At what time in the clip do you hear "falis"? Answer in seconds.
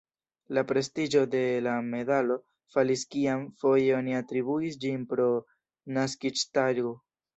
2.77-3.03